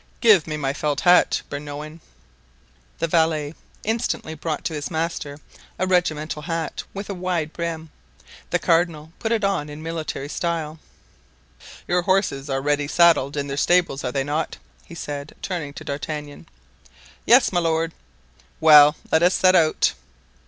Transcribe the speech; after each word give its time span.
Give 0.19 0.47
me 0.47 0.57
my 0.57 0.73
felt 0.73 1.01
hat, 1.01 1.43
Bernouin." 1.51 1.99
The 2.97 3.05
valet 3.05 3.53
instantly 3.83 4.33
brought 4.33 4.65
to 4.65 4.73
his 4.73 4.89
master 4.89 5.37
a 5.77 5.85
regimental 5.85 6.41
hat 6.41 6.81
with 6.91 7.07
a 7.07 7.13
wide 7.13 7.53
brim. 7.53 7.91
The 8.49 8.57
cardinal 8.57 9.11
put 9.19 9.31
it 9.31 9.43
on 9.43 9.69
in 9.69 9.83
military 9.83 10.27
style. 10.27 10.79
"Your 11.87 12.01
horses 12.01 12.49
are 12.49 12.61
ready 12.63 12.87
saddled 12.87 13.37
in 13.37 13.45
their 13.45 13.57
stables, 13.57 14.03
are 14.03 14.11
they 14.11 14.23
not?" 14.23 14.57
he 14.83 14.95
said, 14.95 15.35
turning 15.43 15.71
to 15.73 15.83
D'Artagnan. 15.83 16.47
"Yes, 17.27 17.51
my 17.51 17.59
lord." 17.59 17.93
"Well, 18.59 18.95
let 19.11 19.21
us 19.21 19.35
set 19.35 19.53
out." 19.55 19.93